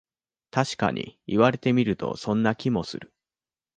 [0.49, 3.13] たしかに言われてみると、そんな気もする